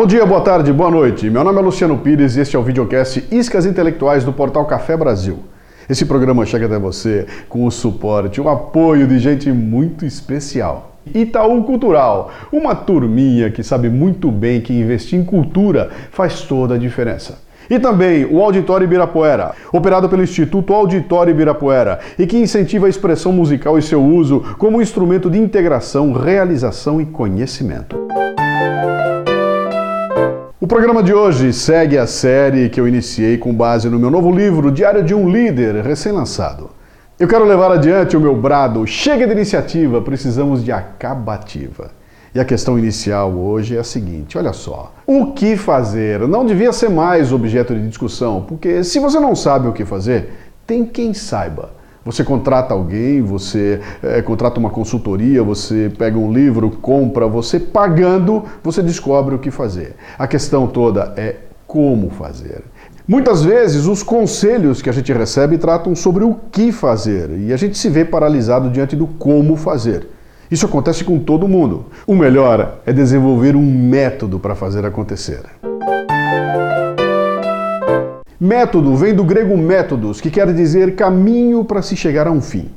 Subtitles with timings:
[0.00, 1.28] Bom dia, boa tarde, boa noite.
[1.28, 4.96] Meu nome é Luciano Pires e este é o videocast Iscas Intelectuais do portal Café
[4.96, 5.40] Brasil.
[5.90, 10.96] Esse programa chega até você com o suporte, o apoio de gente muito especial.
[11.14, 16.78] Itaú Cultural, uma turminha que sabe muito bem que investir em cultura faz toda a
[16.78, 17.38] diferença.
[17.68, 23.34] E também o Auditório Ibirapuera, operado pelo Instituto Auditório Ibirapuera e que incentiva a expressão
[23.34, 28.08] musical e seu uso como instrumento de integração, realização e conhecimento.
[30.62, 34.30] O programa de hoje segue a série que eu iniciei com base no meu novo
[34.30, 36.68] livro Diário de um Líder, recém-lançado.
[37.18, 41.92] Eu quero levar adiante o meu brado, chega de iniciativa, precisamos de acabativa.
[42.34, 44.92] E a questão inicial hoje é a seguinte: olha só.
[45.06, 49.66] O que fazer não devia ser mais objeto de discussão, porque se você não sabe
[49.66, 50.28] o que fazer,
[50.66, 51.70] tem quem saiba.
[52.04, 58.44] Você contrata alguém, você é, contrata uma consultoria, você pega um livro, compra, você pagando,
[58.62, 59.96] você descobre o que fazer.
[60.18, 62.62] A questão toda é como fazer.
[63.06, 67.56] Muitas vezes os conselhos que a gente recebe tratam sobre o que fazer e a
[67.56, 70.08] gente se vê paralisado diante do como fazer.
[70.50, 71.86] Isso acontece com todo mundo.
[72.06, 75.42] O melhor é desenvolver um método para fazer acontecer.
[78.42, 82.70] Método vem do grego métodos, que quer dizer caminho para se chegar a um fim.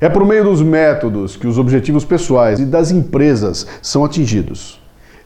[0.00, 4.80] É por meio dos métodos que os objetivos pessoais e das empresas são atingidos.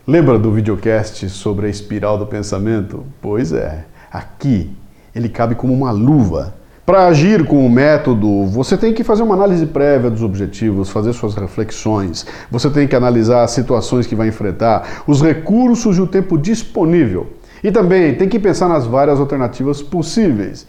[0.04, 3.04] Lembra do videocast sobre a espiral do pensamento?
[3.22, 4.68] Pois é, aqui
[5.14, 6.54] ele cabe como uma luva.
[6.84, 11.12] Para agir com o método, você tem que fazer uma análise prévia dos objetivos, fazer
[11.12, 16.06] suas reflexões, você tem que analisar as situações que vai enfrentar, os recursos e o
[16.08, 17.37] tempo disponível.
[17.62, 20.66] E também tem que pensar nas várias alternativas possíveis.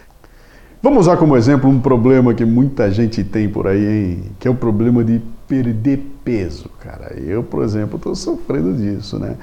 [0.81, 4.23] Vamos usar como exemplo um problema que muita gente tem por aí, hein?
[4.39, 7.13] que é o problema de perder peso, cara.
[7.19, 9.35] Eu, por exemplo, estou sofrendo disso, né?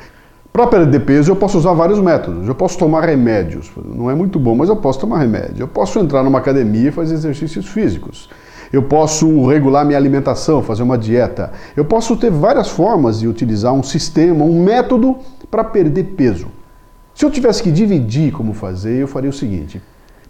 [0.50, 2.48] Para perder peso, eu posso usar vários métodos.
[2.48, 5.64] Eu posso tomar remédios, não é muito bom, mas eu posso tomar remédio.
[5.64, 8.30] Eu posso entrar numa academia e fazer exercícios físicos.
[8.72, 11.52] Eu posso regular minha alimentação, fazer uma dieta.
[11.76, 15.16] Eu posso ter várias formas de utilizar um sistema, um método
[15.50, 16.46] para perder peso.
[17.16, 19.80] Se eu tivesse que dividir como fazer, eu faria o seguinte.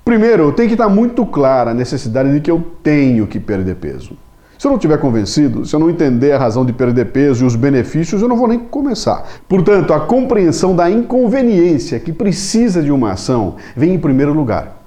[0.04, 4.16] Primeiro, tem que estar muito clara a necessidade de que eu tenho que perder peso.
[4.56, 7.46] Se eu não estiver convencido, se eu não entender a razão de perder peso e
[7.46, 9.26] os benefícios, eu não vou nem começar.
[9.48, 14.80] Portanto, a compreensão da inconveniência que precisa de uma ação vem em primeiro lugar.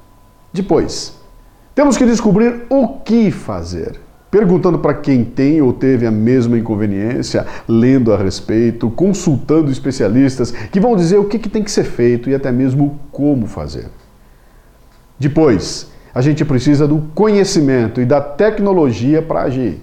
[0.53, 1.19] Depois,
[1.75, 3.99] temos que descobrir o que fazer
[4.31, 10.79] perguntando para quem tem ou teve a mesma inconveniência, lendo a respeito, consultando especialistas que
[10.79, 13.87] vão dizer o que, que tem que ser feito e até mesmo como fazer.
[15.17, 19.81] Depois, a gente precisa do conhecimento e da tecnologia para agir.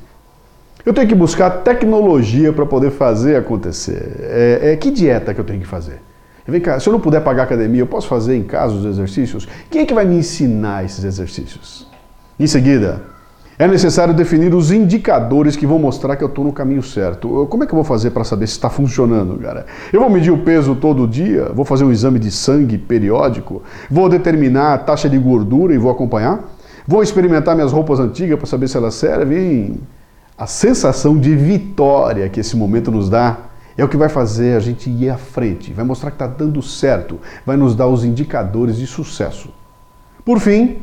[0.84, 4.16] Eu tenho que buscar tecnologia para poder fazer acontecer.
[4.20, 6.00] É, é, que dieta que eu tenho que fazer?
[6.46, 9.48] Vem cá, se eu não puder pagar academia, eu posso fazer em casa os exercícios?
[9.68, 11.88] Quem é que vai me ensinar esses exercícios?
[12.38, 13.02] Em seguida,
[13.58, 17.46] é necessário definir os indicadores que vão mostrar que eu estou no caminho certo.
[17.48, 19.64] Como é que eu vou fazer para saber se está funcionando, cara?
[19.92, 21.50] Eu vou medir o peso todo dia?
[21.54, 23.62] Vou fazer um exame de sangue periódico?
[23.90, 26.44] Vou determinar a taxa de gordura e vou acompanhar?
[26.86, 29.80] Vou experimentar minhas roupas antigas para saber se elas servem?
[30.36, 33.38] A sensação de vitória que esse momento nos dá
[33.76, 36.62] é o que vai fazer a gente ir à frente, vai mostrar que está dando
[36.62, 39.50] certo, vai nos dar os indicadores de sucesso.
[40.24, 40.78] Por fim,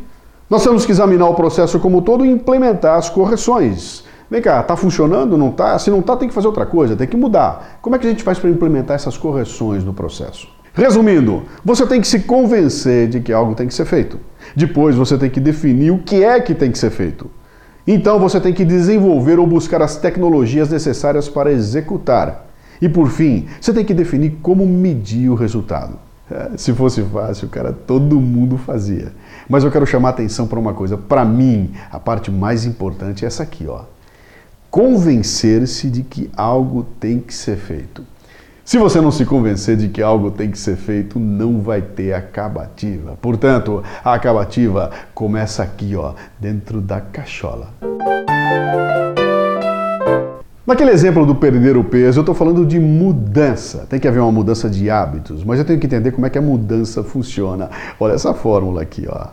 [0.50, 4.04] nós temos que examinar o processo como todo e implementar as correções.
[4.30, 5.38] Vem cá, está funcionando?
[5.38, 5.78] Não está?
[5.78, 7.78] Se não está, tem que fazer outra coisa, tem que mudar.
[7.81, 10.48] Como é que a gente faz para implementar essas correções no processo?
[10.74, 14.20] Resumindo, você tem que se convencer de que algo tem que ser feito.
[14.56, 17.30] Depois você tem que definir o que é que tem que ser feito.
[17.86, 22.48] Então você tem que desenvolver ou buscar as tecnologias necessárias para executar.
[22.82, 26.00] E por fim, você tem que definir como medir o resultado.
[26.58, 29.12] Se fosse fácil, cara, todo mundo fazia.
[29.49, 30.97] Mas eu quero chamar atenção para uma coisa.
[30.97, 33.81] Para mim, a parte mais importante é essa aqui, ó.
[34.69, 38.03] Convencer-se de que algo tem que ser feito.
[38.66, 42.13] Se você não se convencer de que algo tem que ser feito, não vai ter
[42.13, 43.17] acabativa.
[43.22, 47.73] Portanto, a acabativa começa aqui, ó, dentro da cachola.
[50.66, 53.86] Naquele exemplo do perder o peso, eu estou falando de mudança.
[53.90, 56.38] Tem que haver uma mudança de hábitos, mas eu tenho que entender como é que
[56.38, 57.70] a mudança funciona.
[58.00, 59.28] Olha essa fórmula aqui, ó.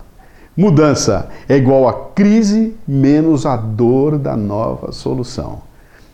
[0.56, 5.60] Mudança é igual a crise menos a dor da nova solução.